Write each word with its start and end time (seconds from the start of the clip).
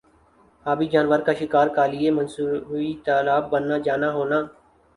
آبی 0.65 0.85
جانور 0.93 1.19
کا 1.25 1.33
شکار 1.41 1.67
کا 1.75 1.85
لئے 1.91 2.09
مصنوعی 2.17 2.91
تالاب 3.05 3.43
بننا 3.51 3.77
جانا 3.85 4.09
ہونا 4.13 4.39